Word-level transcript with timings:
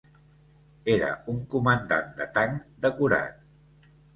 Era 0.93 1.09
un 1.35 1.43
comandant 1.53 2.09
de 2.23 2.29
tanc 2.39 2.67
decorat. 2.87 3.89